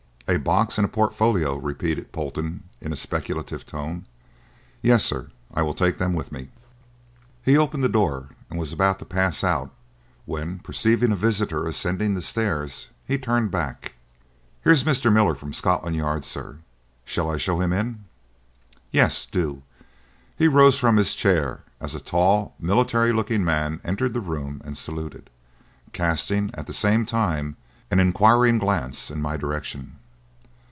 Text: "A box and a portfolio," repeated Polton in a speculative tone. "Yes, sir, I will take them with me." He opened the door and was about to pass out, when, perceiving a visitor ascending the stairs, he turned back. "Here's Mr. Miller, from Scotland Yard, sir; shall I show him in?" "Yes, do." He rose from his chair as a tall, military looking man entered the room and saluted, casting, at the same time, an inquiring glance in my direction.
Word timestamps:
"A 0.27 0.37
box 0.39 0.77
and 0.77 0.85
a 0.85 0.87
portfolio," 0.87 1.57
repeated 1.57 2.13
Polton 2.13 2.63
in 2.79 2.93
a 2.93 2.95
speculative 2.95 3.65
tone. 3.65 4.05
"Yes, 4.81 5.03
sir, 5.03 5.27
I 5.53 5.61
will 5.61 5.73
take 5.73 5.97
them 5.97 6.13
with 6.13 6.31
me." 6.31 6.47
He 7.43 7.57
opened 7.57 7.83
the 7.83 7.89
door 7.89 8.29
and 8.49 8.57
was 8.57 8.71
about 8.71 8.97
to 8.99 9.05
pass 9.05 9.43
out, 9.43 9.73
when, 10.25 10.59
perceiving 10.59 11.11
a 11.11 11.17
visitor 11.17 11.67
ascending 11.67 12.13
the 12.13 12.21
stairs, 12.21 12.87
he 13.05 13.17
turned 13.17 13.51
back. 13.51 13.95
"Here's 14.63 14.85
Mr. 14.85 15.11
Miller, 15.11 15.35
from 15.35 15.51
Scotland 15.51 15.97
Yard, 15.97 16.23
sir; 16.23 16.59
shall 17.03 17.29
I 17.29 17.35
show 17.35 17.59
him 17.59 17.73
in?" 17.73 18.05
"Yes, 18.89 19.25
do." 19.29 19.63
He 20.37 20.47
rose 20.47 20.79
from 20.79 20.95
his 20.95 21.13
chair 21.13 21.63
as 21.81 21.93
a 21.93 21.99
tall, 21.99 22.55
military 22.57 23.11
looking 23.11 23.43
man 23.43 23.81
entered 23.83 24.13
the 24.13 24.21
room 24.21 24.61
and 24.63 24.77
saluted, 24.77 25.29
casting, 25.91 26.51
at 26.53 26.67
the 26.67 26.73
same 26.73 27.05
time, 27.05 27.57
an 27.91 27.99
inquiring 27.99 28.59
glance 28.59 29.11
in 29.11 29.19
my 29.21 29.35
direction. 29.35 29.97